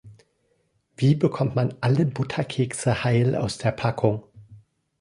Wie 0.97 1.13
bekommt 1.13 1.55
man 1.55 1.75
alle 1.79 2.07
Butterkekse 2.07 3.03
heil 3.03 3.35
aus 3.35 3.59
der 3.59 3.71
Packung? 3.71 4.23